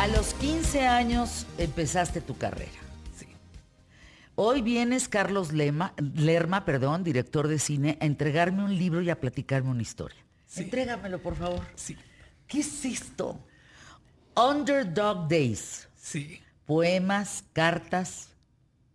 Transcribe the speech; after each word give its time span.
A 0.00 0.08
los 0.08 0.32
15 0.32 0.86
años 0.86 1.46
empezaste 1.58 2.22
tu 2.22 2.34
carrera. 2.38 2.70
Sí. 3.14 3.26
Hoy 4.34 4.62
vienes, 4.62 5.08
Carlos 5.08 5.52
Lema, 5.52 5.92
Lerma, 6.14 6.64
perdón, 6.64 7.04
director 7.04 7.48
de 7.48 7.58
cine, 7.58 7.98
a 8.00 8.06
entregarme 8.06 8.64
un 8.64 8.78
libro 8.78 9.02
y 9.02 9.10
a 9.10 9.20
platicarme 9.20 9.68
una 9.68 9.82
historia. 9.82 10.16
Sí. 10.46 10.62
Entrégamelo, 10.62 11.20
por 11.20 11.36
favor. 11.36 11.60
Sí. 11.74 11.98
¿Qué 12.46 12.60
es 12.60 12.82
esto? 12.86 13.46
Underdog 14.34 15.28
Days. 15.28 15.86
Sí. 15.96 16.40
Poemas, 16.64 17.44
cartas 17.52 18.30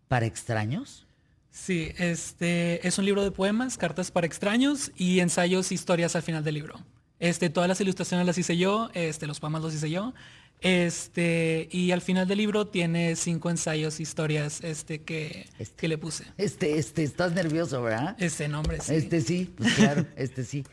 para 0.08 0.26
extraños. 0.26 1.06
Sí, 1.52 1.92
este 2.00 2.88
es 2.88 2.98
un 2.98 3.06
libro 3.06 3.24
de 3.24 3.30
poemas, 3.30 3.78
cartas 3.78 4.10
para 4.10 4.26
extraños 4.26 4.92
y 4.98 5.20
ensayos, 5.20 5.72
historias 5.72 6.16
al 6.16 6.24
final 6.24 6.44
del 6.44 6.56
libro. 6.56 6.80
Este, 7.20 7.50
todas 7.50 7.70
las 7.70 7.80
ilustraciones 7.80 8.26
las 8.26 8.38
hice 8.40 8.58
yo, 8.58 8.90
este, 8.94 9.28
los 9.28 9.40
poemas 9.40 9.62
los 9.62 9.74
hice 9.74 9.90
yo. 9.90 10.14
Este, 10.62 11.68
y 11.72 11.92
al 11.92 12.02
final 12.02 12.28
del 12.28 12.40
libro 12.40 12.68
tiene 12.68 13.16
cinco 13.16 13.50
ensayos, 13.50 14.00
historias, 14.00 14.64
este, 14.64 15.02
que, 15.04 15.48
Este. 15.60 15.76
que 15.76 15.88
le 15.88 15.98
puse. 15.98 16.26
Este, 16.38 16.78
este, 16.80 17.04
estás 17.04 17.34
nervioso, 17.34 17.82
¿verdad? 17.82 18.16
Este 18.20 18.48
nombre, 18.48 18.80
sí. 18.82 18.96
Este 18.96 19.22
sí, 19.22 19.54
pues 19.56 19.74
claro, 19.76 20.06
este 20.16 20.44
sí. 20.44 20.64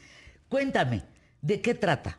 Cuéntame, 0.49 1.03
¿de 1.41 1.61
qué 1.61 1.75
trata? 1.75 2.19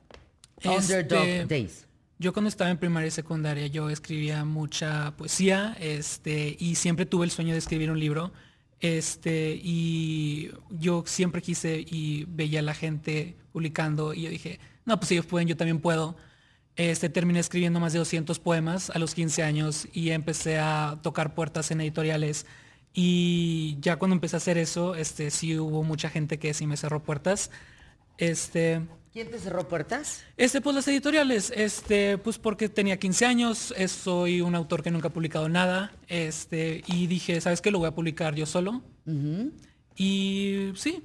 Underdog 0.64 1.26
Este, 1.26 1.46
Days. 1.46 1.88
Yo 2.20 2.32
cuando 2.32 2.48
estaba 2.50 2.70
en 2.70 2.78
primaria 2.78 3.08
y 3.08 3.12
secundaria 3.12 3.68
yo 3.68 3.90
escribía 3.90 4.46
mucha 4.46 5.16
poesía, 5.18 5.76
este, 5.80 6.56
y 6.60 6.76
siempre 6.76 7.06
tuve 7.06 7.26
el 7.26 7.32
sueño 7.32 7.54
de 7.54 7.60
escribir 7.60 7.92
un 7.92 8.00
libro. 8.00 8.32
Este, 8.80 9.60
y 9.64 10.52
yo 10.70 11.04
siempre 11.08 11.42
quise 11.42 11.80
y 11.80 12.26
veía 12.28 12.60
a 12.60 12.64
la 12.64 12.74
gente 12.74 13.36
publicando 13.52 14.14
y 14.14 14.24
yo 14.24 14.30
dije, 14.30 14.60
no, 14.86 14.98
pues 15.00 15.08
si 15.10 15.16
ellos 15.16 15.26
pueden, 15.26 15.48
yo 15.48 15.58
también 15.58 15.80
puedo. 15.80 16.16
Este, 16.76 17.10
terminé 17.10 17.40
escribiendo 17.40 17.80
más 17.80 17.94
de 17.94 18.00
200 18.00 18.40
poemas 18.40 18.90
a 18.90 18.98
los 19.00 19.14
15 19.14 19.44
años 19.44 19.88
y 19.94 20.10
empecé 20.10 20.58
a 20.58 20.98
tocar 21.04 21.36
puertas 21.36 21.70
en 21.72 21.82
editoriales. 21.82 22.46
Y 22.96 23.78
ya 23.80 23.98
cuando 23.98 24.16
empecé 24.16 24.36
a 24.36 24.38
hacer 24.38 24.58
eso, 24.58 24.96
este, 24.96 25.30
sí 25.32 25.58
hubo 25.60 25.84
mucha 25.84 26.10
gente 26.10 26.40
que 26.40 26.54
sí 26.54 26.66
me 26.68 26.78
cerró 26.78 27.04
puertas. 27.04 27.52
Este, 28.18 28.82
¿Quién 29.12 29.30
te 29.30 29.38
cerró 29.40 29.68
puertas? 29.68 30.24
este, 30.38 30.62
pues 30.62 30.76
las 30.76 30.88
editoriales, 30.88 31.52
este, 31.56 32.18
pues 32.18 32.40
porque 32.40 32.70
tenía 32.70 32.98
15 32.98 33.26
años, 33.28 33.74
es- 33.78 33.92
soy 33.92 34.42
un 34.42 34.56
autor 34.56 34.82
que 34.82 34.90
nunca 34.92 35.10
ha 35.10 35.14
publicado 35.14 35.50
nada, 35.50 35.92
este, 36.08 36.84
y 36.88 37.06
dije, 37.08 37.40
¿sabes 37.42 37.62
qué? 37.62 37.70
Lo 37.70 37.78
voy 37.80 37.88
a 37.88 37.92
publicar 37.96 38.34
yo 38.36 38.46
solo. 38.48 38.82
Y 39.96 40.72
sí, 40.76 41.04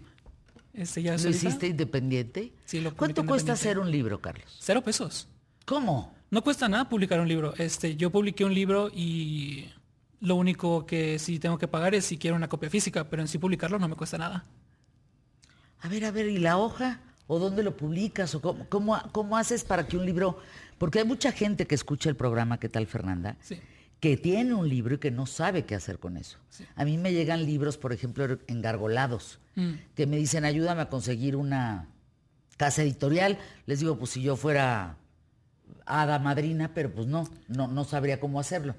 este, 0.75 1.03
ya 1.03 1.13
¿Lo 1.13 1.19
solita. 1.19 1.37
hiciste 1.49 1.67
independiente? 1.69 2.53
Sí, 2.65 2.81
lo 2.81 2.95
¿Cuánto 2.95 3.25
cuesta 3.27 3.53
hacer 3.53 3.79
un 3.79 3.91
libro, 3.91 4.21
Carlos? 4.21 4.57
Cero 4.61 4.83
pesos. 4.83 5.29
¿Cómo? 5.69 6.15
No 6.31 6.43
cuesta 6.43 6.67
nada 6.67 6.89
publicar 6.89 7.21
un 7.21 7.29
libro. 7.29 7.53
Este, 7.59 7.95
yo 7.95 8.11
publiqué 8.11 8.43
un 8.47 8.55
libro 8.55 8.91
y 8.95 9.69
lo 10.21 10.37
único 10.37 10.87
que 10.87 11.19
sí 11.19 11.39
tengo 11.39 11.59
que 11.59 11.69
pagar 11.69 11.95
es 11.95 12.07
si 12.07 12.17
quiero 12.17 12.37
una 12.37 12.49
copia 12.49 12.71
física, 12.71 13.11
pero 13.11 13.21
en 13.21 13.29
sí 13.29 13.37
publicarlo 13.37 13.79
no 13.79 13.87
me 13.87 13.95
cuesta 13.95 14.17
nada. 14.17 14.47
A 15.81 15.89
ver, 15.89 16.07
a 16.07 16.11
ver, 16.11 16.27
¿y 16.29 16.39
la 16.39 16.57
hoja? 16.57 17.01
¿O 17.27 17.39
dónde 17.39 17.63
lo 17.63 17.77
publicas? 17.77 18.35
¿O 18.35 18.41
cómo, 18.41 18.67
cómo, 18.71 18.99
cómo 19.13 19.37
haces 19.37 19.63
para 19.63 19.87
que 19.87 19.99
un 19.99 20.07
libro... 20.07 20.39
Porque 20.79 21.01
hay 21.01 21.05
mucha 21.05 21.33
gente 21.33 21.67
que 21.67 21.75
escucha 21.75 22.09
el 22.09 22.17
programa, 22.17 22.59
¿qué 22.59 22.71
tal, 22.71 22.87
Fernanda? 22.87 23.37
Sí. 23.43 23.61
Que 24.01 24.17
tiene 24.17 24.55
un 24.55 24.69
libro 24.71 24.95
y 24.95 24.99
que 24.99 25.11
no 25.11 25.27
sabe 25.27 25.67
qué 25.67 25.75
hacer 25.75 25.99
con 25.99 26.17
eso. 26.17 26.39
A 26.77 26.87
mí 26.87 26.97
me 26.97 27.13
llegan 27.13 27.45
libros, 27.45 27.77
por 27.77 27.93
ejemplo, 27.93 28.39
engargolados, 28.47 29.39
Mm. 29.55 29.73
que 29.97 30.07
me 30.07 30.17
dicen, 30.17 30.45
ayúdame 30.47 30.81
a 30.83 30.89
conseguir 30.89 31.37
una 31.37 31.89
casa 32.57 32.83
editorial. 32.83 33.37
Les 33.67 33.81
digo, 33.81 33.99
pues 33.99 34.13
si 34.13 34.23
yo 34.23 34.37
fuera 34.37 34.97
hada 35.89 36.19
madrina, 36.19 36.73
pero 36.75 36.93
pues 36.93 37.07
no, 37.07 37.29
no, 37.49 37.67
no 37.69 37.85
sabría 37.85 38.21
cómo 38.21 38.41
hacerlo. 38.41 38.75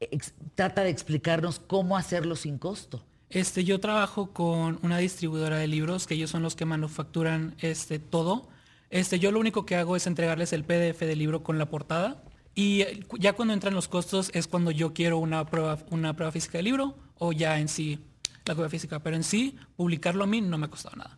Ex- 0.00 0.34
trata 0.54 0.82
de 0.82 0.90
explicarnos 0.90 1.58
cómo 1.60 1.96
hacerlo 1.96 2.36
sin 2.36 2.58
costo. 2.58 3.04
Este, 3.30 3.64
yo 3.64 3.80
trabajo 3.80 4.32
con 4.32 4.78
una 4.82 4.98
distribuidora 4.98 5.56
de 5.58 5.66
libros, 5.66 6.06
que 6.06 6.14
ellos 6.14 6.30
son 6.30 6.42
los 6.42 6.54
que 6.56 6.64
manufacturan 6.66 7.54
este, 7.60 7.98
todo. 7.98 8.48
Este, 8.90 9.18
yo 9.18 9.30
lo 9.32 9.40
único 9.40 9.64
que 9.64 9.76
hago 9.76 9.96
es 9.96 10.06
entregarles 10.06 10.52
el 10.52 10.64
PDF 10.64 11.00
del 11.00 11.18
libro 11.18 11.42
con 11.42 11.58
la 11.58 11.70
portada. 11.70 12.22
Y 12.54 12.82
eh, 12.82 13.06
ya 13.18 13.32
cuando 13.32 13.54
entran 13.54 13.72
los 13.74 13.88
costos 13.88 14.30
es 14.34 14.46
cuando 14.48 14.70
yo 14.70 14.92
quiero 14.92 15.18
una 15.18 15.46
prueba, 15.46 15.78
una 15.90 16.14
prueba 16.14 16.30
física 16.32 16.58
del 16.58 16.66
libro 16.66 16.96
o 17.18 17.32
ya 17.32 17.58
en 17.58 17.68
sí 17.68 17.98
la 18.44 18.54
copia 18.54 18.68
física. 18.68 18.98
Pero 19.02 19.16
en 19.16 19.22
sí, 19.24 19.56
publicarlo 19.76 20.24
a 20.24 20.26
mí 20.26 20.40
no 20.42 20.58
me 20.58 20.66
ha 20.66 20.70
costado 20.70 20.96
nada. 20.96 21.16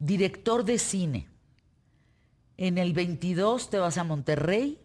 Director 0.00 0.64
de 0.64 0.78
cine. 0.78 1.28
En 2.60 2.76
el 2.76 2.92
22 2.92 3.70
te 3.70 3.78
vas 3.78 3.96
a 3.96 4.04
Monterrey, 4.04 4.78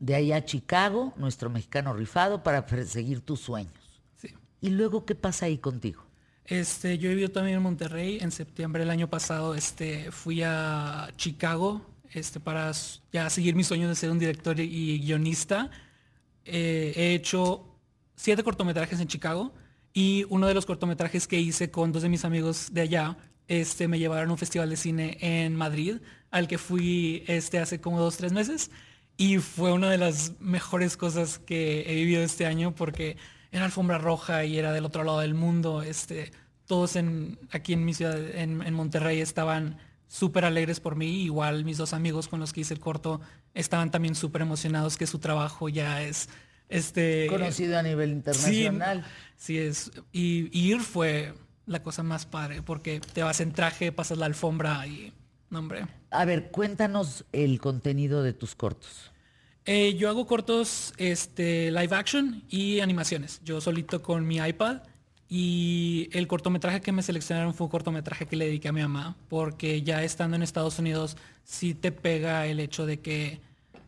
de 0.00 0.16
ahí 0.16 0.32
a 0.32 0.44
Chicago, 0.44 1.14
nuestro 1.16 1.48
mexicano 1.48 1.92
rifado, 1.92 2.42
para 2.42 2.66
perseguir 2.66 3.20
tus 3.20 3.38
sueños. 3.38 4.02
Sí. 4.16 4.34
¿Y 4.60 4.70
luego 4.70 5.06
qué 5.06 5.14
pasa 5.14 5.46
ahí 5.46 5.58
contigo? 5.58 6.02
Este, 6.46 6.98
yo 6.98 7.08
he 7.08 7.14
vivido 7.14 7.30
también 7.30 7.58
en 7.58 7.62
Monterrey. 7.62 8.18
En 8.20 8.32
septiembre 8.32 8.80
del 8.80 8.90
año 8.90 9.08
pasado 9.08 9.54
este, 9.54 10.10
fui 10.10 10.42
a 10.42 11.10
Chicago 11.14 11.86
este, 12.10 12.40
para 12.40 12.72
ya 13.12 13.30
seguir 13.30 13.54
mi 13.54 13.62
sueño 13.62 13.88
de 13.88 13.94
ser 13.94 14.10
un 14.10 14.18
director 14.18 14.58
y 14.58 14.98
guionista. 14.98 15.70
Eh, 16.44 16.92
he 16.96 17.14
hecho 17.14 17.66
siete 18.16 18.42
cortometrajes 18.42 18.98
en 18.98 19.06
Chicago 19.06 19.54
y 19.92 20.26
uno 20.28 20.48
de 20.48 20.54
los 20.54 20.66
cortometrajes 20.66 21.28
que 21.28 21.38
hice 21.38 21.70
con 21.70 21.92
dos 21.92 22.02
de 22.02 22.08
mis 22.08 22.24
amigos 22.24 22.70
de 22.72 22.80
allá 22.80 23.16
este, 23.46 23.86
me 23.86 24.00
llevaron 24.00 24.30
a 24.30 24.32
un 24.32 24.38
festival 24.38 24.70
de 24.70 24.76
cine 24.76 25.18
en 25.20 25.54
Madrid 25.54 25.98
al 26.30 26.48
que 26.48 26.58
fui 26.58 27.24
este, 27.26 27.58
hace 27.58 27.80
como 27.80 27.98
dos, 28.00 28.16
tres 28.16 28.32
meses. 28.32 28.70
Y 29.16 29.38
fue 29.38 29.72
una 29.72 29.90
de 29.90 29.98
las 29.98 30.40
mejores 30.40 30.96
cosas 30.96 31.38
que 31.38 31.82
he 31.86 31.94
vivido 31.94 32.22
este 32.22 32.46
año 32.46 32.74
porque 32.74 33.16
era 33.52 33.64
alfombra 33.64 33.98
roja 33.98 34.44
y 34.44 34.58
era 34.58 34.72
del 34.72 34.84
otro 34.84 35.04
lado 35.04 35.20
del 35.20 35.34
mundo. 35.34 35.82
Este, 35.82 36.30
todos 36.66 36.96
en, 36.96 37.38
aquí 37.50 37.72
en 37.72 37.84
mi 37.84 37.92
ciudad, 37.92 38.18
en, 38.18 38.62
en 38.62 38.74
Monterrey, 38.74 39.20
estaban 39.20 39.78
súper 40.08 40.44
alegres 40.44 40.80
por 40.80 40.96
mí. 40.96 41.22
Igual 41.22 41.64
mis 41.64 41.76
dos 41.76 41.92
amigos 41.92 42.28
con 42.28 42.40
los 42.40 42.52
que 42.52 42.62
hice 42.62 42.74
el 42.74 42.80
corto 42.80 43.20
estaban 43.52 43.90
también 43.90 44.14
súper 44.14 44.42
emocionados 44.42 44.96
que 44.96 45.06
su 45.06 45.18
trabajo 45.18 45.68
ya 45.68 46.02
es 46.02 46.28
este 46.68 47.26
Conocido 47.28 47.78
a 47.78 47.82
nivel 47.82 48.10
internacional. 48.12 49.04
Sí, 49.36 49.54
sí 49.54 49.58
es. 49.58 49.90
Y, 50.12 50.48
y 50.58 50.72
ir 50.72 50.80
fue 50.80 51.34
la 51.66 51.82
cosa 51.82 52.02
más 52.02 52.26
padre 52.26 52.62
porque 52.62 53.00
te 53.00 53.22
vas 53.22 53.40
en 53.40 53.52
traje, 53.52 53.92
pasas 53.92 54.18
la 54.18 54.26
alfombra 54.26 54.86
y 54.86 55.12
no 55.50 55.58
hombre. 55.58 55.86
A 56.10 56.24
ver, 56.24 56.50
cuéntanos 56.50 57.24
el 57.32 57.60
contenido 57.60 58.22
de 58.22 58.32
tus 58.32 58.54
cortos. 58.54 59.10
Eh, 59.66 59.94
yo 59.94 60.08
hago 60.08 60.26
cortos 60.26 60.94
este, 60.96 61.70
live 61.70 61.94
action 61.94 62.42
y 62.48 62.80
animaciones. 62.80 63.40
Yo 63.44 63.60
solito 63.60 64.02
con 64.02 64.26
mi 64.26 64.38
iPad. 64.38 64.82
Y 65.32 66.08
el 66.12 66.26
cortometraje 66.26 66.80
que 66.80 66.90
me 66.90 67.02
seleccionaron 67.02 67.54
fue 67.54 67.66
un 67.66 67.70
cortometraje 67.70 68.26
que 68.26 68.34
le 68.34 68.46
dediqué 68.46 68.68
a 68.68 68.72
mi 68.72 68.80
mamá. 68.80 69.16
Porque 69.28 69.82
ya 69.82 70.02
estando 70.02 70.36
en 70.36 70.42
Estados 70.42 70.78
Unidos, 70.78 71.16
sí 71.44 71.74
te 71.74 71.92
pega 71.92 72.46
el 72.46 72.58
hecho 72.58 72.86
de 72.86 73.00
que, 73.00 73.40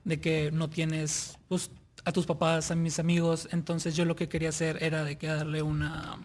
de 0.04 0.20
que 0.20 0.50
no 0.52 0.70
tienes 0.70 1.38
pues, 1.48 1.70
a 2.04 2.12
tus 2.12 2.26
papás, 2.26 2.70
a 2.70 2.76
mis 2.76 2.98
amigos. 2.98 3.48
Entonces 3.50 3.96
yo 3.96 4.04
lo 4.04 4.14
que 4.14 4.28
quería 4.28 4.50
hacer 4.50 4.82
era 4.82 5.04
de 5.04 5.16
que 5.18 5.26
darle 5.26 5.62
una, 5.62 6.18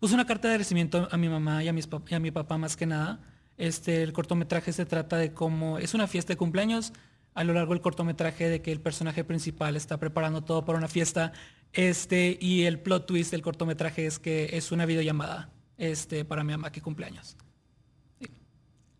pues 0.00 0.12
una 0.12 0.26
carta 0.26 0.48
de 0.48 0.54
agradecimiento 0.54 1.08
a 1.10 1.16
mi 1.16 1.28
mamá 1.28 1.62
y 1.62 1.68
a, 1.68 1.72
mis 1.72 1.88
y 2.08 2.14
a 2.14 2.18
mi 2.18 2.30
papá 2.30 2.58
más 2.58 2.76
que 2.76 2.86
nada. 2.86 3.20
Este, 3.60 4.02
el 4.02 4.14
cortometraje 4.14 4.72
se 4.72 4.86
trata 4.86 5.18
de 5.18 5.34
cómo 5.34 5.76
es 5.76 5.92
una 5.92 6.06
fiesta 6.06 6.32
de 6.32 6.38
cumpleaños. 6.38 6.94
A 7.34 7.44
lo 7.44 7.52
largo 7.52 7.74
del 7.74 7.82
cortometraje 7.82 8.48
de 8.48 8.62
que 8.62 8.72
el 8.72 8.80
personaje 8.80 9.22
principal 9.22 9.76
está 9.76 9.98
preparando 9.98 10.42
todo 10.42 10.64
para 10.64 10.78
una 10.78 10.88
fiesta. 10.88 11.32
Este, 11.74 12.38
y 12.40 12.62
el 12.62 12.80
plot 12.80 13.06
twist 13.06 13.30
del 13.32 13.42
cortometraje 13.42 14.06
es 14.06 14.18
que 14.18 14.56
es 14.56 14.72
una 14.72 14.86
videollamada 14.86 15.50
este, 15.76 16.24
para 16.24 16.42
mi 16.42 16.52
mamá 16.52 16.72
que 16.72 16.80
cumpleaños. 16.80 17.36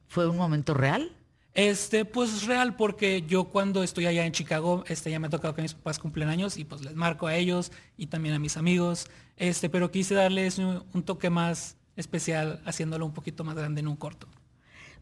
¿Fue 0.09 0.29
un 0.29 0.37
momento 0.37 0.75
real? 0.75 1.11
Este, 1.55 2.05
pues 2.05 2.47
real, 2.47 2.77
porque 2.77 3.23
yo 3.27 3.45
cuando 3.45 3.83
estoy 3.83 4.07
allá 4.07 4.27
en 4.27 4.33
Chicago, 4.33 4.85
este, 4.89 5.11
ya 5.11 5.19
me 5.19 5.29
ha 5.29 5.31
tocado 5.31 5.55
que 5.55 5.63
mis 5.63 5.73
papás 5.73 5.99
cumplen 5.99 6.29
años 6.29 6.59
y 6.59 6.67
pues 6.67 6.83
les 6.83 6.95
marco 6.95 7.27
a 7.27 7.35
ellos 7.35 7.73
y 7.97 8.09
también 8.09 8.35
a 8.35 8.39
mis 8.39 8.59
amigos. 8.59 9.09
Este, 9.39 9.71
pero 9.71 9.91
quise 9.91 10.15
darles 10.15 10.59
un, 10.59 10.85
un 10.93 11.03
toque 11.03 11.31
más 11.31 11.79
especial, 11.97 12.61
haciéndolo 12.67 13.07
un 13.07 13.15
poquito 13.15 13.43
más 13.43 13.57
grande 13.57 13.81
en 13.81 13.89
un 13.89 13.97
corto. 13.97 14.29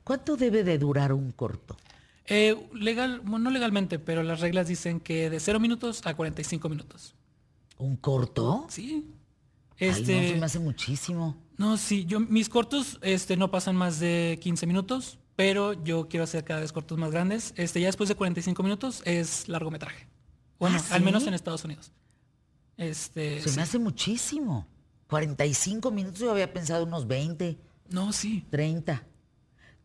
¿Cuánto 0.09 0.39
debe 0.39 0.65
de 0.65 0.79
durar 0.79 1.13
un 1.13 1.33
corto? 1.33 1.77
Eh, 2.25 2.57
legal, 2.73 3.21
bueno, 3.21 3.41
no 3.45 3.51
legalmente, 3.51 3.99
pero 3.99 4.23
las 4.23 4.41
reglas 4.41 4.67
dicen 4.67 5.01
que 5.01 5.29
de 5.29 5.39
0 5.39 5.61
minutos 5.61 6.01
a 6.07 6.15
45 6.15 6.67
minutos. 6.71 7.15
¿Un 7.77 7.95
corto? 7.97 8.65
Sí. 8.71 9.05
Ay, 9.79 9.89
Este, 9.89 10.17
no, 10.23 10.29
se 10.29 10.37
me 10.41 10.47
hace 10.47 10.59
muchísimo. 10.61 11.37
No, 11.59 11.77
sí, 11.77 12.07
yo 12.07 12.21
mis 12.21 12.49
cortos 12.49 12.99
este, 13.03 13.37
no 13.37 13.51
pasan 13.51 13.77
más 13.77 14.01
de 14.01 14.39
15 14.41 14.67
minutos, 14.67 15.19
pero 15.37 15.75
yo 15.85 16.09
quiero 16.09 16.25
hacer 16.25 16.43
cada 16.43 16.61
vez 16.61 16.73
cortos 16.73 16.97
más 16.97 17.11
grandes. 17.11 17.53
Este, 17.57 17.79
ya 17.83 17.89
después 17.89 18.09
de 18.09 18.15
45 18.15 18.63
minutos 18.63 19.03
es 19.05 19.47
largometraje. 19.47 20.09
Bueno, 20.59 20.79
¿Ah, 20.91 20.95
al 20.95 21.03
menos 21.03 21.27
en 21.27 21.35
Estados 21.35 21.65
Unidos. 21.67 21.93
Este, 22.79 23.43
Se 23.43 23.51
sí. 23.51 23.57
me 23.57 23.63
hace 23.63 23.79
muchísimo. 23.79 24.67
45 25.11 25.91
minutos, 25.91 26.21
yo 26.21 26.31
había 26.31 26.51
pensado 26.51 26.85
unos 26.85 27.07
20, 27.07 27.59
No, 27.91 28.11
sí. 28.15 28.47
30. 28.51 29.03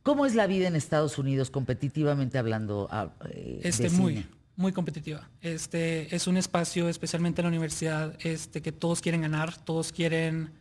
¿Cómo 0.03 0.25
es 0.25 0.35
la 0.35 0.47
vida 0.47 0.67
en 0.67 0.75
Estados 0.75 1.17
Unidos, 1.17 1.49
competitivamente 1.49 2.37
hablando? 2.37 2.87
ah, 2.91 3.13
eh, 3.29 3.61
Este, 3.63 3.89
muy, 3.89 4.13
cine? 4.13 4.27
muy 4.57 4.73
competitiva. 4.73 5.29
Este 5.41 6.13
es 6.13 6.27
un 6.27 6.35
espacio, 6.37 6.89
especialmente 6.89 7.41
en 7.41 7.45
la 7.45 7.49
universidad, 7.49 8.15
este 8.19 8.61
que 8.61 8.73
todos 8.73 9.01
quieren 9.01 9.21
ganar, 9.21 9.57
todos 9.63 9.91
quieren 9.91 10.51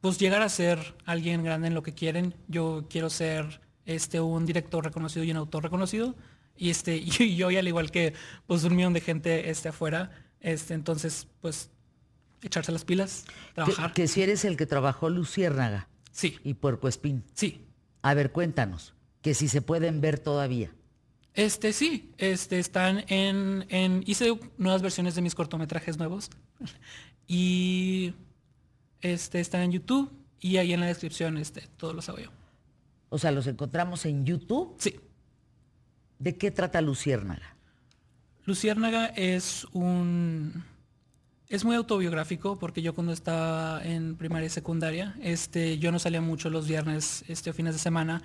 pues 0.00 0.18
llegar 0.18 0.42
a 0.42 0.48
ser 0.48 0.94
alguien 1.04 1.42
grande 1.42 1.68
en 1.68 1.74
lo 1.74 1.82
que 1.82 1.94
quieren. 1.94 2.34
Yo 2.48 2.86
quiero 2.90 3.08
ser 3.08 3.60
este 3.86 4.20
un 4.20 4.44
director 4.46 4.84
reconocido 4.84 5.24
y 5.24 5.30
un 5.30 5.38
autor 5.38 5.62
reconocido 5.62 6.14
y 6.56 6.70
este 6.70 6.96
y 7.18 7.36
yo, 7.36 7.48
al 7.48 7.68
igual 7.68 7.90
que 7.90 8.14
pues 8.46 8.64
un 8.64 8.74
millón 8.76 8.92
de 8.92 9.00
gente 9.00 9.48
este 9.48 9.68
afuera, 9.68 10.10
este 10.40 10.74
entonces 10.74 11.28
pues 11.40 11.70
echarse 12.42 12.72
las 12.72 12.84
pilas, 12.84 13.24
trabajar. 13.54 13.92
Que, 13.92 14.08
si 14.08 14.22
eres 14.22 14.44
el 14.44 14.56
que 14.56 14.66
trabajó 14.66 15.08
Luciérnaga. 15.08 15.88
Sí. 16.10 16.36
Y 16.42 16.54
Puerco 16.54 16.88
Espín. 16.88 17.24
Sí. 17.34 17.67
A 18.02 18.14
ver, 18.14 18.32
cuéntanos, 18.32 18.94
que 19.22 19.34
si 19.34 19.48
se 19.48 19.62
pueden 19.62 20.00
ver 20.00 20.18
todavía. 20.18 20.72
Este 21.34 21.72
sí, 21.72 22.12
este 22.18 22.58
están 22.58 23.04
en, 23.08 23.66
en 23.68 24.02
hice 24.06 24.38
nuevas 24.56 24.82
versiones 24.82 25.14
de 25.14 25.22
mis 25.22 25.34
cortometrajes 25.34 25.96
nuevos 25.96 26.30
y 27.28 28.14
este 29.00 29.40
están 29.40 29.62
en 29.62 29.72
YouTube 29.72 30.10
y 30.40 30.56
ahí 30.56 30.72
en 30.72 30.80
la 30.80 30.86
descripción 30.86 31.38
este 31.38 31.68
todos 31.76 31.94
los 31.94 32.08
hago 32.08 32.18
yo. 32.18 32.30
O 33.10 33.18
sea, 33.18 33.30
los 33.30 33.46
encontramos 33.46 34.04
en 34.04 34.26
YouTube. 34.26 34.74
Sí. 34.78 35.00
¿De 36.18 36.36
qué 36.36 36.50
trata 36.50 36.80
Luciérnaga? 36.80 37.56
Luciérnaga 38.44 39.06
es 39.06 39.66
un 39.72 40.64
es 41.48 41.64
muy 41.64 41.76
autobiográfico 41.76 42.58
porque 42.58 42.82
yo 42.82 42.94
cuando 42.94 43.12
estaba 43.12 43.82
en 43.84 44.16
primaria 44.16 44.46
y 44.46 44.50
secundaria, 44.50 45.16
este, 45.22 45.78
yo 45.78 45.90
no 45.92 45.98
salía 45.98 46.20
mucho 46.20 46.50
los 46.50 46.66
viernes 46.66 47.24
este, 47.28 47.50
o 47.50 47.52
fines 47.52 47.74
de 47.74 47.80
semana 47.80 48.22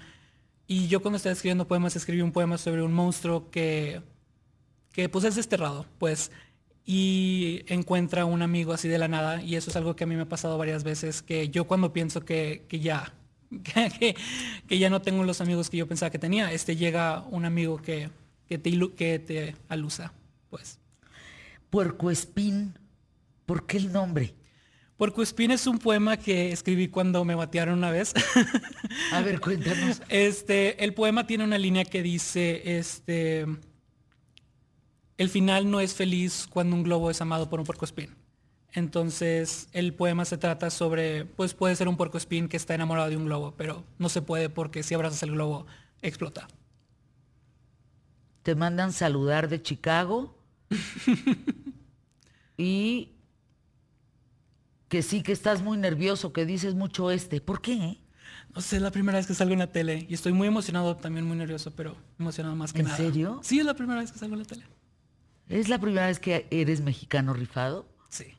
y 0.68 0.88
yo 0.88 1.02
cuando 1.02 1.18
estaba 1.18 1.34
escribiendo 1.34 1.68
poemas, 1.68 1.96
escribí 1.96 2.22
un 2.22 2.32
poema 2.32 2.58
sobre 2.58 2.84
un 2.84 2.94
monstruo 2.94 3.50
que, 3.50 4.02
que 4.92 5.10
pues 5.10 5.26
es 5.26 5.36
desterrado, 5.36 5.86
pues, 6.00 6.32
y 6.86 7.64
encuentra 7.68 8.26
un 8.26 8.42
amigo 8.42 8.74
así 8.74 8.88
de 8.88 8.98
la 8.98 9.08
nada, 9.08 9.42
y 9.42 9.56
eso 9.56 9.70
es 9.70 9.76
algo 9.76 9.96
que 9.96 10.06
a 10.06 10.08
mí 10.08 10.16
me 10.16 10.24
ha 10.24 10.30
pasado 10.30 10.58
varias 10.58 10.84
veces, 10.84 11.22
que 11.22 11.50
yo 11.50 11.66
cuando 11.66 11.92
pienso 11.92 12.24
que, 12.24 12.66
ya, 12.70 13.14
que, 13.64 14.16
que, 14.68 14.80
ya 14.80 14.90
no 14.90 15.02
tengo 15.02 15.24
los 15.24 15.42
amigos 15.42 15.70
que 15.70 15.78
yo 15.78 15.88
pensaba 15.88 16.10
que 16.10 16.20
tenía, 16.20 16.52
este 16.52 16.76
llega 16.76 17.24
un 17.30 17.46
amigo 17.46 17.78
que, 17.82 18.10
que, 18.48 18.58
te, 18.58 18.72
que 18.96 19.20
te 19.20 19.56
alusa, 19.68 20.14
pues. 20.50 20.80
Puerco 21.70 22.12
Espín, 22.12 22.78
¿por 23.46 23.66
qué 23.66 23.78
el 23.78 23.92
nombre? 23.92 24.36
Espín 25.22 25.52
es 25.52 25.68
un 25.68 25.80
poema 25.80 26.18
que 26.18 26.52
escribí 26.52 26.88
cuando 26.88 27.26
me 27.26 27.36
batearon 27.36 27.78
una 27.78 27.92
vez. 27.92 28.14
A 29.12 29.22
ver, 29.22 29.42
cuéntanos. 29.42 30.02
Este, 30.10 30.84
el 30.84 30.94
poema 30.94 31.28
tiene 31.28 31.44
una 31.44 31.58
línea 31.58 31.84
que 31.84 32.02
dice, 32.02 32.78
este, 32.78 33.46
el 35.18 35.30
final 35.30 35.70
no 35.70 35.80
es 35.80 35.94
feliz 35.94 36.48
cuando 36.50 36.76
un 36.76 36.84
globo 36.84 37.12
es 37.12 37.22
amado 37.22 37.50
por 37.50 37.60
un 37.60 37.66
puercoespín. 37.66 38.16
Entonces, 38.72 39.68
el 39.74 39.94
poema 39.94 40.26
se 40.26 40.38
trata 40.38 40.70
sobre, 40.70 41.26
pues 41.26 41.54
puede 41.54 41.76
ser 41.76 41.88
un 41.88 41.98
puercoespín 41.98 42.48
que 42.48 42.58
está 42.58 42.74
enamorado 42.74 43.10
de 43.10 43.18
un 43.18 43.26
globo, 43.26 43.54
pero 43.56 43.84
no 44.00 44.10
se 44.10 44.22
puede 44.22 44.50
porque 44.50 44.82
si 44.82 44.96
abrazas 44.96 45.22
el 45.24 45.32
globo, 45.32 45.68
explota. 46.02 46.48
Te 48.42 48.56
mandan 48.56 48.92
saludar 48.94 49.48
de 49.48 49.62
Chicago 49.62 50.36
y 52.58 53.12
que 54.94 55.02
sí, 55.02 55.24
que 55.24 55.32
estás 55.32 55.64
muy 55.64 55.80
nervioso, 55.80 56.34
que 56.34 56.46
dices 56.46 56.76
mucho 56.76 57.10
este. 57.10 57.42
¿Por 57.42 57.62
qué? 57.62 57.98
No 58.54 58.62
sé, 58.62 58.76
es 58.76 58.82
la 58.84 58.92
primera 58.92 59.18
vez 59.18 59.26
que 59.26 59.34
salgo 59.34 59.54
en 59.54 59.58
la 59.58 59.72
tele 59.72 60.06
y 60.08 60.14
estoy 60.14 60.34
muy 60.34 60.48
emocionado, 60.48 60.98
también 60.98 61.26
muy 61.26 61.36
nervioso, 61.36 61.72
pero 61.76 61.98
emocionado 62.20 62.56
más 62.56 62.74
que 62.74 62.84
nada. 62.84 62.96
¿En 62.98 63.04
serio? 63.04 63.40
Sí, 63.42 63.58
es 63.58 63.66
la 63.66 63.74
primera 63.74 64.02
vez 64.02 64.12
que 64.12 64.20
salgo 64.20 64.36
en 64.36 64.42
la 64.42 64.46
tele. 64.46 64.68
¿Es 65.50 65.68
la 65.68 65.80
primera 65.80 66.06
vez 66.06 66.20
que 66.20 66.46
eres 66.52 66.82
mexicano 66.82 67.34
rifado? 67.34 67.88
Sí. 68.10 68.36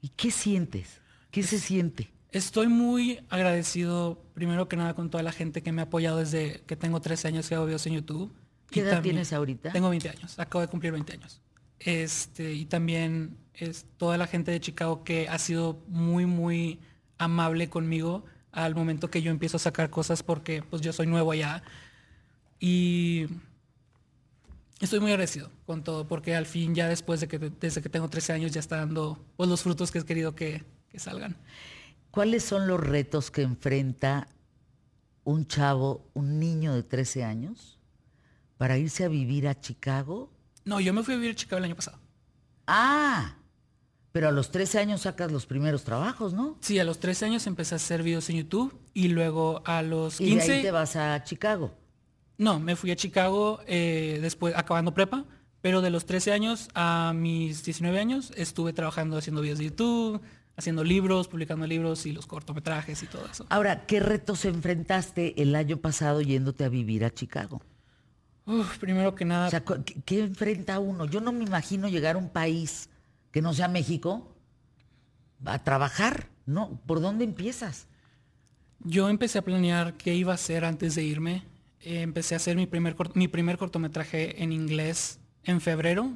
¿Y 0.00 0.08
qué 0.08 0.32
sientes? 0.32 1.02
¿Qué 1.30 1.44
se 1.44 1.60
siente? 1.60 2.10
Estoy 2.32 2.66
muy 2.66 3.20
agradecido, 3.28 4.20
primero 4.34 4.66
que 4.66 4.76
nada, 4.76 4.94
con 4.94 5.08
toda 5.08 5.22
la 5.22 5.30
gente 5.30 5.62
que 5.62 5.70
me 5.70 5.82
ha 5.82 5.84
apoyado 5.84 6.18
desde 6.18 6.62
que 6.66 6.74
tengo 6.74 7.00
13 7.00 7.28
años 7.28 7.48
que 7.48 7.54
hago 7.54 7.66
videos 7.66 7.86
en 7.86 7.92
YouTube. 7.92 8.34
¿Qué 8.72 8.80
edad 8.80 9.02
tienes 9.02 9.32
ahorita? 9.32 9.70
Tengo 9.70 9.88
20 9.88 10.08
años, 10.08 10.36
acabo 10.36 10.62
de 10.62 10.66
cumplir 10.66 10.90
20 10.90 11.12
años. 11.12 11.40
Este, 11.80 12.52
y 12.54 12.64
también 12.66 13.36
es 13.54 13.86
toda 13.96 14.18
la 14.18 14.26
gente 14.26 14.50
de 14.50 14.60
Chicago 14.60 15.04
que 15.04 15.28
ha 15.28 15.38
sido 15.38 15.82
muy, 15.88 16.26
muy 16.26 16.80
amable 17.18 17.68
conmigo 17.68 18.24
al 18.52 18.74
momento 18.74 19.10
que 19.10 19.22
yo 19.22 19.30
empiezo 19.30 19.56
a 19.56 19.60
sacar 19.60 19.90
cosas 19.90 20.22
porque 20.22 20.62
pues 20.62 20.82
yo 20.82 20.92
soy 20.92 21.06
nuevo 21.06 21.32
allá. 21.32 21.62
Y 22.58 23.26
estoy 24.80 25.00
muy 25.00 25.10
agradecido 25.10 25.50
con 25.66 25.84
todo 25.84 26.08
porque 26.08 26.34
al 26.34 26.46
fin 26.46 26.74
ya 26.74 26.88
después 26.88 27.20
de 27.20 27.28
que 27.28 27.38
desde 27.38 27.82
que 27.82 27.88
tengo 27.88 28.08
13 28.08 28.32
años 28.32 28.52
ya 28.52 28.60
está 28.60 28.76
dando 28.76 29.24
pues, 29.36 29.48
los 29.48 29.62
frutos 29.62 29.90
que 29.90 29.98
he 29.98 30.04
querido 30.04 30.34
que, 30.34 30.64
que 30.88 30.98
salgan. 30.98 31.36
¿Cuáles 32.10 32.44
son 32.44 32.66
los 32.66 32.80
retos 32.80 33.30
que 33.30 33.42
enfrenta 33.42 34.28
un 35.24 35.46
chavo, 35.46 36.08
un 36.14 36.38
niño 36.38 36.72
de 36.72 36.82
13 36.82 37.24
años 37.24 37.78
para 38.56 38.78
irse 38.78 39.04
a 39.04 39.08
vivir 39.08 39.48
a 39.48 39.60
Chicago 39.60 40.30
no, 40.66 40.80
yo 40.80 40.92
me 40.92 41.02
fui 41.02 41.14
a 41.14 41.16
vivir 41.16 41.32
a 41.32 41.34
Chicago 41.34 41.58
el 41.58 41.64
año 41.64 41.76
pasado. 41.76 41.98
Ah, 42.66 43.36
pero 44.16 44.28
a 44.28 44.32
los 44.32 44.50
13 44.50 44.78
años 44.78 45.02
sacas 45.02 45.30
los 45.30 45.44
primeros 45.44 45.84
trabajos, 45.84 46.32
¿no? 46.32 46.56
Sí, 46.62 46.78
a 46.78 46.84
los 46.84 47.00
13 47.00 47.26
años 47.26 47.46
empecé 47.46 47.74
a 47.74 47.76
hacer 47.76 48.02
videos 48.02 48.30
en 48.30 48.36
YouTube 48.36 48.74
y 48.94 49.08
luego 49.08 49.60
a 49.66 49.82
los 49.82 50.16
15... 50.16 50.32
¿Y 50.32 50.48
de 50.48 50.54
ahí 50.54 50.62
te 50.62 50.70
vas 50.70 50.96
a 50.96 51.22
Chicago? 51.22 51.74
No, 52.38 52.58
me 52.58 52.76
fui 52.76 52.90
a 52.90 52.96
Chicago 52.96 53.60
eh, 53.66 54.18
después, 54.22 54.54
acabando 54.56 54.94
prepa, 54.94 55.26
pero 55.60 55.82
de 55.82 55.90
los 55.90 56.06
13 56.06 56.32
años 56.32 56.70
a 56.74 57.12
mis 57.14 57.62
19 57.62 58.00
años 58.00 58.32
estuve 58.36 58.72
trabajando 58.72 59.18
haciendo 59.18 59.42
videos 59.42 59.58
de 59.58 59.66
YouTube, 59.66 60.22
haciendo 60.56 60.82
libros, 60.82 61.28
publicando 61.28 61.66
libros 61.66 62.06
y 62.06 62.12
los 62.12 62.26
cortometrajes 62.26 63.02
y 63.02 63.06
todo 63.08 63.26
eso. 63.30 63.44
Ahora, 63.50 63.84
¿qué 63.84 64.00
retos 64.00 64.46
enfrentaste 64.46 65.42
el 65.42 65.54
año 65.54 65.76
pasado 65.76 66.22
yéndote 66.22 66.64
a 66.64 66.70
vivir 66.70 67.04
a 67.04 67.12
Chicago? 67.12 67.60
Primero 68.80 69.14
que 69.14 69.24
nada. 69.24 69.62
¿qué, 70.04 70.20
enfrenta 70.20 70.78
uno? 70.78 71.06
Yo 71.06 71.20
no 71.20 71.32
me 71.32 71.44
imagino 71.44 71.88
llegar 71.88 72.16
a 72.16 72.18
un 72.18 72.28
país 72.28 72.88
que 73.32 73.42
no 73.42 73.52
sea 73.52 73.68
México 73.68 74.32
a 75.44 75.58
trabajar, 75.62 76.28
¿no? 76.46 76.80
¿Por 76.86 77.00
dónde 77.00 77.24
empiezas? 77.24 77.88
Yo 78.80 79.08
empecé 79.08 79.38
a 79.38 79.42
planear 79.42 79.94
qué 79.94 80.14
iba 80.14 80.32
a 80.32 80.36
hacer 80.36 80.64
antes 80.64 80.94
de 80.94 81.04
irme. 81.04 81.44
Eh, 81.80 82.02
empecé 82.02 82.34
a 82.34 82.36
hacer 82.36 82.56
mi 82.56 82.66
primer, 82.66 82.96
mi 83.14 83.28
primer 83.28 83.58
cortometraje 83.58 84.42
en 84.42 84.52
inglés 84.52 85.18
en 85.44 85.60
febrero, 85.60 86.12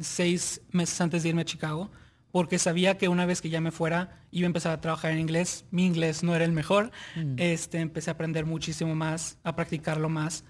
seis 0.00 0.60
meses 0.70 1.00
antes 1.00 1.22
de 1.22 1.30
irme 1.30 1.42
a 1.42 1.44
Chicago, 1.44 1.90
porque 2.30 2.58
sabía 2.58 2.98
que 2.98 3.08
una 3.08 3.26
vez 3.26 3.40
que 3.40 3.50
ya 3.50 3.60
me 3.60 3.70
fuera 3.70 4.20
iba 4.30 4.46
a 4.46 4.48
empezar 4.48 4.72
a 4.72 4.80
trabajar 4.80 5.12
en 5.12 5.20
inglés. 5.20 5.64
Mi 5.70 5.86
inglés 5.86 6.22
no 6.22 6.34
era 6.34 6.44
el 6.44 6.52
mejor. 6.52 6.90
Mm. 7.16 7.34
Este, 7.38 7.78
empecé 7.78 8.10
a 8.10 8.14
aprender 8.14 8.44
muchísimo 8.44 8.94
más, 8.94 9.38
a 9.44 9.54
practicarlo 9.54 10.08
más 10.08 10.44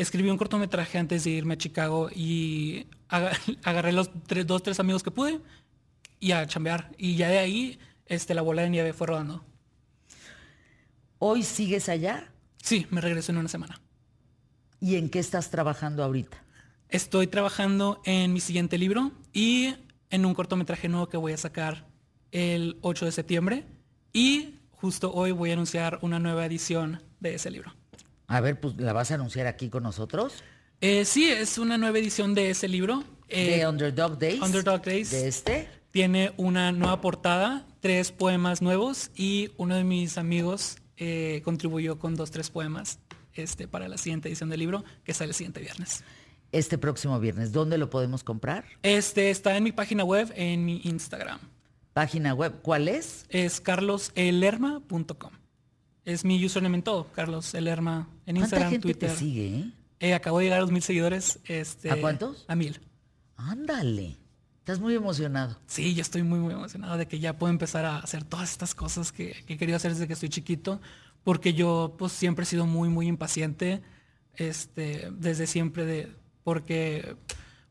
escribí 0.00 0.30
un 0.30 0.38
cortometraje 0.38 0.98
antes 0.98 1.24
de 1.24 1.30
irme 1.30 1.54
a 1.54 1.58
Chicago 1.58 2.08
y 2.14 2.86
agarré 3.64 3.92
los 3.92 4.10
tres, 4.26 4.46
dos, 4.46 4.62
tres 4.62 4.80
amigos 4.80 5.02
que 5.02 5.10
pude 5.10 5.40
y 6.18 6.32
a 6.32 6.46
chambear. 6.46 6.92
Y 6.98 7.16
ya 7.16 7.28
de 7.28 7.38
ahí 7.38 7.78
este, 8.06 8.34
la 8.34 8.42
bola 8.42 8.62
de 8.62 8.70
nieve 8.70 8.92
fue 8.92 9.06
rodando. 9.06 9.44
¿Hoy 11.18 11.42
sigues 11.42 11.88
allá? 11.88 12.32
Sí, 12.62 12.86
me 12.90 13.00
regreso 13.00 13.32
en 13.32 13.38
una 13.38 13.48
semana. 13.48 13.80
¿Y 14.80 14.96
en 14.96 15.10
qué 15.10 15.18
estás 15.18 15.50
trabajando 15.50 16.02
ahorita? 16.02 16.42
Estoy 16.88 17.26
trabajando 17.26 18.00
en 18.04 18.32
mi 18.32 18.40
siguiente 18.40 18.78
libro 18.78 19.12
y 19.32 19.74
en 20.08 20.24
un 20.24 20.34
cortometraje 20.34 20.88
nuevo 20.88 21.08
que 21.08 21.16
voy 21.16 21.32
a 21.32 21.36
sacar 21.36 21.86
el 22.32 22.78
8 22.80 23.04
de 23.04 23.12
septiembre. 23.12 23.66
Y 24.12 24.56
justo 24.72 25.12
hoy 25.12 25.32
voy 25.32 25.50
a 25.50 25.52
anunciar 25.52 25.98
una 26.02 26.18
nueva 26.18 26.46
edición 26.46 27.02
de 27.20 27.34
ese 27.34 27.50
libro. 27.50 27.79
A 28.30 28.40
ver, 28.40 28.60
pues 28.60 28.76
la 28.76 28.92
vas 28.92 29.10
a 29.10 29.14
anunciar 29.14 29.48
aquí 29.48 29.68
con 29.70 29.82
nosotros. 29.82 30.44
Eh, 30.80 31.04
sí, 31.04 31.28
es 31.28 31.58
una 31.58 31.76
nueva 31.78 31.98
edición 31.98 32.32
de 32.32 32.50
ese 32.50 32.68
libro. 32.68 33.02
de 33.28 33.60
eh, 33.60 33.68
Underdog 33.68 34.20
Days. 34.20 34.40
Underdog 34.40 34.82
Days. 34.82 35.10
De 35.10 35.26
este. 35.26 35.68
Tiene 35.90 36.32
una 36.36 36.70
nueva 36.70 37.00
portada, 37.00 37.66
tres 37.80 38.12
poemas 38.12 38.62
nuevos 38.62 39.10
y 39.16 39.50
uno 39.56 39.74
de 39.74 39.82
mis 39.82 40.16
amigos 40.16 40.76
eh, 40.96 41.42
contribuyó 41.44 41.98
con 41.98 42.14
dos, 42.14 42.30
tres 42.30 42.50
poemas 42.50 43.00
este, 43.34 43.66
para 43.66 43.88
la 43.88 43.98
siguiente 43.98 44.28
edición 44.28 44.48
del 44.48 44.60
libro, 44.60 44.84
que 45.02 45.12
sale 45.12 45.30
el 45.30 45.34
siguiente 45.34 45.58
viernes. 45.58 46.04
Este 46.52 46.78
próximo 46.78 47.18
viernes, 47.18 47.50
¿dónde 47.50 47.78
lo 47.78 47.90
podemos 47.90 48.22
comprar? 48.22 48.64
Este 48.84 49.30
está 49.30 49.56
en 49.56 49.64
mi 49.64 49.72
página 49.72 50.04
web, 50.04 50.32
en 50.36 50.64
mi 50.64 50.80
Instagram. 50.84 51.40
¿Página 51.94 52.32
web 52.34 52.60
cuál 52.62 52.86
es? 52.86 53.26
Es 53.28 53.60
carloselerma.com. 53.60 55.39
Es 56.10 56.24
mi 56.24 56.44
username 56.44 56.78
en 56.78 56.82
todo, 56.82 57.06
Carlos 57.12 57.54
Elerma, 57.54 58.08
en 58.26 58.36
Instagram, 58.36 58.70
gente 58.70 58.82
Twitter. 58.82 59.10
Te 59.10 59.16
sigue, 59.16 59.46
eh? 59.46 59.72
eh? 60.00 60.14
acabo 60.14 60.38
de 60.38 60.46
llegar 60.46 60.58
a 60.58 60.62
los 60.62 60.72
mil 60.72 60.82
seguidores. 60.82 61.38
Este, 61.44 61.88
¿A 61.88 62.00
cuántos? 62.00 62.44
A 62.48 62.56
mil. 62.56 62.80
Ándale. 63.36 64.16
Estás 64.58 64.80
muy 64.80 64.96
emocionado. 64.96 65.56
Sí, 65.68 65.94
yo 65.94 66.02
estoy 66.02 66.24
muy, 66.24 66.40
muy 66.40 66.52
emocionado 66.52 66.98
de 66.98 67.06
que 67.06 67.20
ya 67.20 67.38
puedo 67.38 67.52
empezar 67.52 67.84
a 67.84 67.98
hacer 67.98 68.24
todas 68.24 68.50
estas 68.50 68.74
cosas 68.74 69.12
que, 69.12 69.36
que 69.46 69.54
he 69.54 69.56
querido 69.56 69.76
hacer 69.76 69.92
desde 69.92 70.08
que 70.08 70.14
estoy 70.14 70.30
chiquito, 70.30 70.80
porque 71.22 71.54
yo 71.54 71.94
pues 71.96 72.10
siempre 72.10 72.42
he 72.42 72.46
sido 72.46 72.66
muy, 72.66 72.88
muy 72.88 73.06
impaciente, 73.06 73.80
este, 74.34 75.10
desde 75.12 75.46
siempre 75.46 75.84
de, 75.84 76.12
porque 76.42 77.16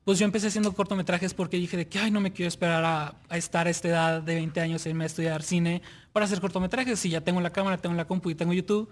pues 0.10 0.18
yo 0.18 0.26
empecé 0.26 0.48
haciendo 0.48 0.74
cortometrajes 0.74 1.36
porque 1.36 1.58
dije 1.58 1.78
de 1.78 1.88
que, 1.88 2.00
ay, 2.00 2.10
no 2.10 2.20
me 2.20 2.34
quiero 2.34 2.48
esperar 2.48 2.84
a, 2.84 3.38
estar 3.38 3.68
a 3.68 3.70
esta 3.70 3.90
edad 3.90 4.24
de 4.24 4.34
20 4.34 4.60
años 4.60 4.84
y 4.84 4.90
irme 4.90 5.04
a 5.04 5.06
estudiar 5.06 5.44
cine 5.44 5.84
para 6.12 6.26
hacer 6.26 6.42
cortometrajes. 6.42 7.00
Si 7.00 7.12
ya 7.12 7.22
tengo 7.22 7.40
la 7.42 7.52
cámara, 7.52 7.78
tengo 7.78 7.94
la 7.94 8.08
compu 8.08 8.32
y 8.32 8.34
tengo 8.34 8.52
YouTube, 8.52 8.90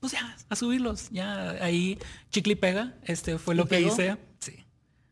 pues 0.00 0.12
ya, 0.12 0.34
a 0.48 0.56
subirlos. 0.56 1.10
Ya 1.10 1.50
ahí 1.62 1.98
chicle 2.30 2.54
y 2.54 2.56
pega, 2.56 2.94
este 3.02 3.36
fue 3.36 3.54
lo 3.54 3.68
que 3.68 3.82
hice. 3.82 4.16
Sí. 4.38 4.64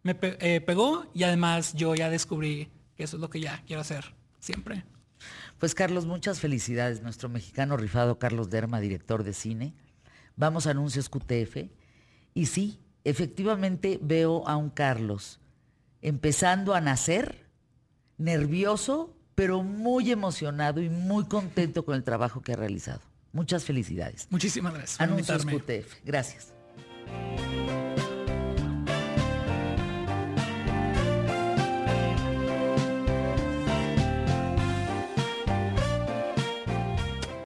Me 0.02 0.16
eh, 0.22 0.62
pegó 0.62 1.04
y 1.12 1.24
además 1.24 1.74
yo 1.74 1.94
ya 1.94 2.08
descubrí 2.08 2.70
que 2.96 3.04
eso 3.04 3.18
es 3.18 3.20
lo 3.20 3.28
que 3.28 3.40
ya 3.40 3.62
quiero 3.66 3.82
hacer 3.82 4.14
siempre. 4.40 4.82
Pues 5.58 5.74
Carlos, 5.74 6.06
muchas 6.06 6.40
felicidades. 6.40 7.02
Nuestro 7.02 7.28
mexicano 7.28 7.76
rifado 7.76 8.18
Carlos 8.18 8.48
Derma, 8.48 8.80
director 8.80 9.22
de 9.22 9.34
cine. 9.34 9.74
Vamos 10.36 10.66
a 10.66 10.70
anuncios 10.70 11.10
QTF. 11.10 11.68
Y 12.32 12.46
sí, 12.46 12.80
efectivamente 13.04 13.98
veo 14.02 14.46
a 14.48 14.56
un 14.56 14.70
Carlos 14.70 15.40
empezando 16.02 16.74
a 16.74 16.80
nacer, 16.80 17.46
nervioso, 18.18 19.16
pero 19.34 19.62
muy 19.62 20.10
emocionado 20.10 20.82
y 20.82 20.90
muy 20.90 21.24
contento 21.24 21.84
con 21.84 21.94
el 21.94 22.04
trabajo 22.04 22.42
que 22.42 22.52
ha 22.52 22.56
realizado. 22.56 23.00
Muchas 23.32 23.64
felicidades. 23.64 24.28
Muchísimas 24.30 24.74
gracias. 24.74 25.00
Anuncios 25.00 25.44
QTF. 25.46 26.04
Gracias. 26.04 26.52